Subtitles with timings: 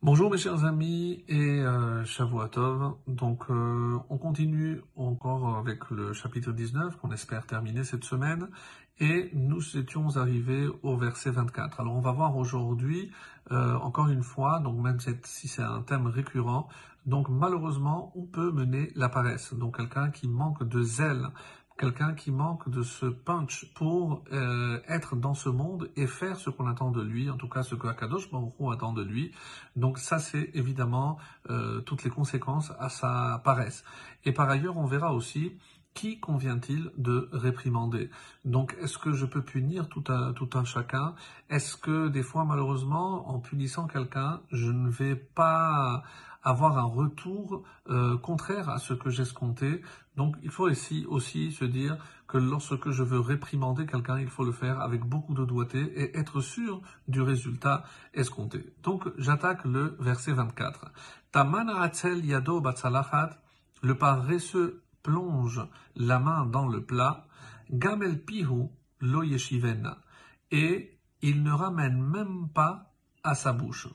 [0.00, 2.04] Bonjour mes chers amis et euh.
[3.08, 8.48] Donc euh, on continue encore avec le chapitre 19 qu'on espère terminer cette semaine
[9.00, 11.80] et nous étions arrivés au verset 24.
[11.80, 13.10] Alors on va voir aujourd'hui
[13.50, 16.68] euh, encore une fois, donc même si c'est un thème récurrent,
[17.04, 19.52] donc malheureusement on peut mener la paresse.
[19.52, 21.26] Donc quelqu'un qui manque de zèle
[21.78, 26.50] quelqu'un qui manque de ce punch pour euh, être dans ce monde et faire ce
[26.50, 28.28] qu'on attend de lui, en tout cas ce que Akadosh
[28.72, 29.32] attend de lui.
[29.76, 31.18] Donc ça, c'est évidemment
[31.50, 33.84] euh, toutes les conséquences à sa paresse.
[34.24, 35.56] Et par ailleurs, on verra aussi
[35.94, 38.10] qui convient-il de réprimander?
[38.44, 41.14] Donc, est-ce que je peux punir tout un, tout un chacun?
[41.50, 46.04] Est-ce que des fois, malheureusement, en punissant quelqu'un, je ne vais pas
[46.42, 49.82] avoir un retour euh, contraire à ce que j'escomptais.
[50.16, 54.44] Donc il faut ici aussi se dire que lorsque je veux réprimander quelqu'un, il faut
[54.44, 58.72] le faire avec beaucoup de doigté et être sûr du résultat escompté.
[58.82, 60.90] Donc j'attaque le verset 24.
[61.32, 62.62] Tamana yado
[63.80, 65.62] le paresseux plonge
[65.96, 67.26] la main dans le plat,
[67.70, 68.68] gamel pihu
[69.00, 69.96] lo yeshivena,
[70.50, 72.92] et il ne ramène même pas
[73.24, 73.88] à sa bouche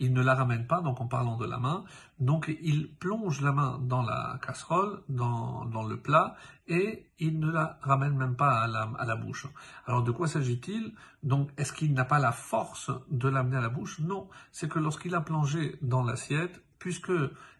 [0.00, 1.84] il ne la ramène pas, donc en parlant de la main,
[2.18, 7.78] donc il plonge la main dans la casserole, dans, le plat, et il ne la
[7.82, 9.46] ramène même pas à la, bouche.
[9.86, 10.94] Alors de quoi s'agit-il?
[11.22, 14.00] Donc est-ce qu'il n'a pas la force de l'amener à la bouche?
[14.00, 17.12] Non, c'est que lorsqu'il a plongé dans l'assiette, puisque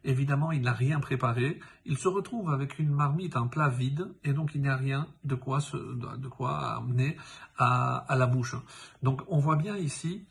[0.02, 4.32] évidemment il n'a rien préparé, il se retrouve avec une marmite, un plat vide, et
[4.32, 7.18] donc il n'y a rien de quoi, de quoi amener
[7.58, 8.56] à la bouche.
[9.02, 10.26] Donc on voit bien ici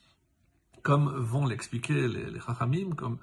[0.84, 2.40] comme vont l'expliquer les, les
[2.96, 3.18] comme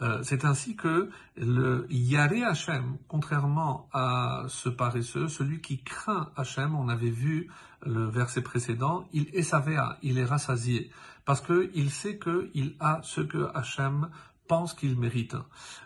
[0.00, 6.74] euh, c'est ainsi que le Yare Hashem, contrairement à ce paresseux, celui qui craint Hashem,
[6.74, 7.50] on avait vu
[7.84, 10.90] le verset précédent, il est savéa, il est rassasié,
[11.24, 14.08] parce qu'il sait qu'il a ce que Hashem
[14.52, 15.34] pense qu'il mérite.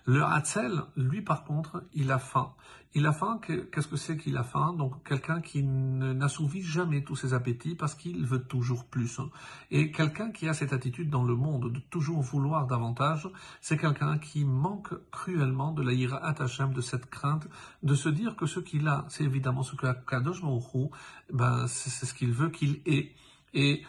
[0.06, 2.52] Le Hatzel, lui par contre, il a faim.
[2.94, 4.74] Il a faim, qu'est-ce que c'est qu'il a faim?
[4.76, 9.20] Donc quelqu'un qui n'assouvit jamais tous ses appétits parce qu'il veut toujours plus.
[9.70, 13.28] Et quelqu'un qui a cette attitude dans le monde de toujours vouloir davantage,
[13.60, 17.46] c'est quelqu'un qui manque cruellement de la ira Hashem, de cette crainte,
[17.84, 20.90] de se dire que ce qu'il a, c'est évidemment ce que Kadosh Baruch
[21.32, 23.12] ben c'est ce qu'il veut qu'il ait.
[23.54, 23.84] Et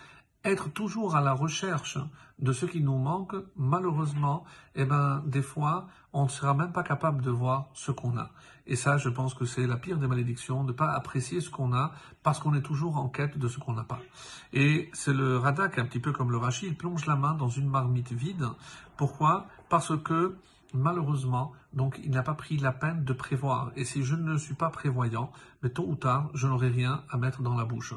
[0.52, 1.98] être toujours à la recherche
[2.40, 4.44] de ce qui nous manque, malheureusement,
[4.76, 8.30] eh ben, des fois, on ne sera même pas capable de voir ce qu'on a.
[8.68, 11.50] Et ça, je pense que c'est la pire des malédictions, de ne pas apprécier ce
[11.50, 11.92] qu'on a,
[12.22, 14.00] parce qu'on est toujours en quête de ce qu'on n'a pas.
[14.54, 17.50] Et c'est le Radak, un petit peu comme le Rashi, il plonge la main dans
[17.50, 18.48] une marmite vide.
[18.98, 19.48] Pourquoi?
[19.70, 20.36] Parce que
[20.74, 23.72] malheureusement, donc il n'a pas pris la peine de prévoir.
[23.76, 27.18] Et si je ne suis pas prévoyant, mais tôt ou tard, je n'aurai rien à
[27.18, 27.94] mettre dans la bouche.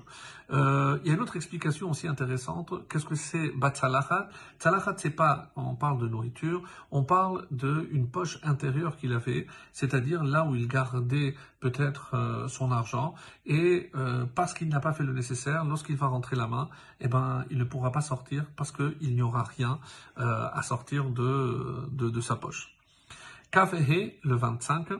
[0.52, 2.72] Euh, il y a une autre explication aussi intéressante.
[2.88, 8.38] Qu'est-ce que c'est Batsalachat Tsalachat, c'est pas, on parle de nourriture, on parle d'une poche
[8.42, 13.14] intérieure qu'il avait, c'est-à-dire là où il gardait peut-être euh, son argent.
[13.46, 16.68] Et euh, parce qu'il n'a pas fait le nécessaire, lorsqu'il va rentrer la main,
[17.00, 19.78] eh ben, il ne pourra pas sortir parce qu'il n'y aura rien
[20.16, 22.79] à sortir de, de sa poche.
[23.50, 24.90] Kafehe, le 25.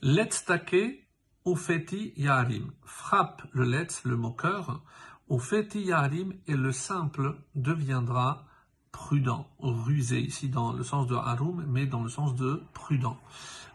[0.00, 1.06] Letstake
[1.44, 2.72] Ufeti Yarim.
[2.84, 4.80] Frappe le letz, le moqueur.
[5.28, 8.46] Ufeti Yarim et le simple deviendra
[8.92, 13.18] prudent, rusé, ici dans le sens de harum, mais dans le sens de prudent.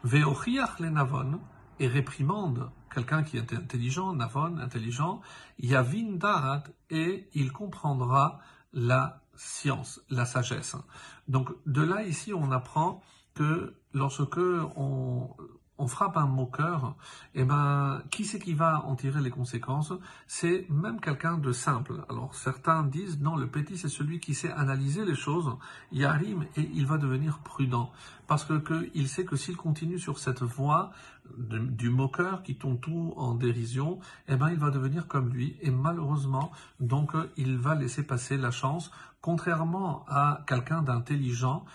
[0.03, 1.39] Veochiach le navon
[1.79, 5.21] et réprimande quelqu'un qui est intelligent, navon, intelligent,
[5.59, 8.39] yavin darat et il comprendra
[8.73, 10.75] la science, la sagesse.
[11.27, 14.39] Donc de là ici on apprend que lorsque
[14.75, 15.35] on,
[15.87, 16.95] frappe un moqueur,
[17.35, 19.91] eh ben, qui c'est qui va en tirer les conséquences?
[20.27, 22.05] C'est même quelqu'un de simple.
[22.09, 25.51] Alors certains disent non, le petit c'est celui qui sait analyser les choses,
[25.91, 27.91] il arrive et il va devenir prudent
[28.27, 30.91] parce que, sait que s'il continue sur cette voie
[31.37, 33.99] du moqueur qui tombe tout en dérision,
[34.29, 38.51] eh ben il va devenir comme lui et malheureusement donc il va laisser passer la
[38.51, 38.89] chance,
[39.19, 41.65] contrairement à quelqu'un d'intelligent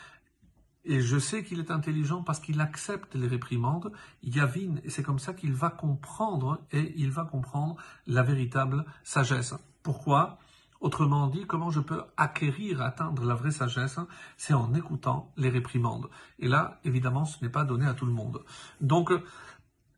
[0.88, 3.92] et je sais qu'il est intelligent parce qu'il accepte les réprimandes,
[4.22, 7.76] Yavin, et c'est comme ça qu'il va comprendre, et il va comprendre
[8.06, 9.54] la véritable sagesse.
[9.82, 10.38] Pourquoi?
[10.80, 14.00] Autrement dit, comment je peux acquérir, atteindre la vraie sagesse
[14.38, 16.08] C'est en écoutant les réprimandes.
[16.38, 18.42] Et là, évidemment, ce n'est pas donné à tout le monde.
[18.80, 19.12] Donc,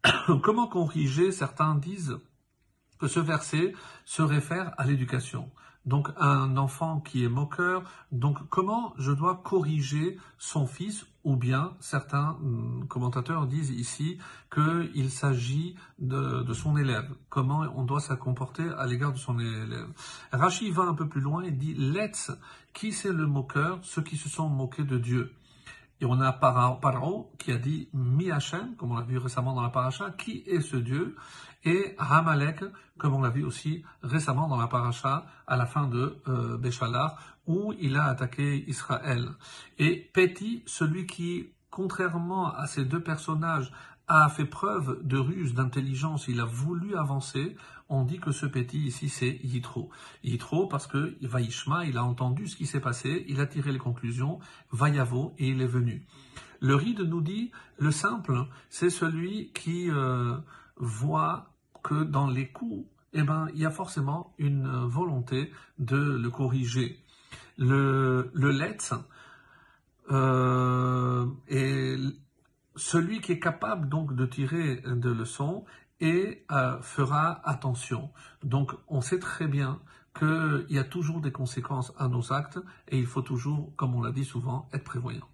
[0.43, 1.31] comment corriger?
[1.31, 2.19] Certains disent
[2.99, 5.53] que ce verset se réfère à l'éducation.
[5.87, 7.83] Donc un enfant qui est moqueur.
[8.13, 14.19] Donc comment je dois corriger son fils ou bien certains hum, commentateurs disent ici
[14.53, 19.89] qu'il s'agit de, son élève, comment on doit se comporter à l'égard de son élève?
[20.33, 22.33] Rachid va un peu plus loin et dit Let's,
[22.73, 23.79] qui c'est le moqueur?
[23.83, 25.33] Ceux qui se sont moqués de Dieu.
[26.01, 28.31] Et on a Paro qui a dit Mi
[28.79, 31.15] comme on l'a vu récemment dans la paracha, qui est ce Dieu?
[31.65, 32.65] Et Hamalek,
[32.97, 37.19] comme on l'a vu aussi récemment dans la paracha, à la fin de euh, Béchalar,
[37.47, 39.29] où il a attaqué Israël.
[39.79, 43.71] Et Péti, celui qui, contrairement à ces deux personnages,
[44.11, 47.57] a fait preuve de ruse, d'intelligence, il a voulu avancer,
[47.89, 49.89] on dit que ce petit ici c'est Yitro.
[50.25, 53.79] Yitro parce que Vaishma, il a entendu ce qui s'est passé, il a tiré les
[53.79, 54.41] conclusions,
[54.73, 56.07] Vayavo et il est venu.
[56.59, 60.37] Le ride nous dit, le simple, c'est celui qui euh,
[60.77, 61.53] voit
[61.85, 66.99] que dans les coups, eh ben, il y a forcément une volonté de le corriger.
[67.59, 68.79] Le, le let,
[70.11, 71.27] euh,
[72.81, 75.65] celui qui est capable donc de tirer de leçons
[76.01, 78.11] et euh, fera attention.
[78.43, 79.81] Donc on sait très bien
[80.19, 84.03] qu'il y a toujours des conséquences à nos actes et il faut toujours, comme on
[84.03, 85.29] l'a dit souvent, être prévoyant.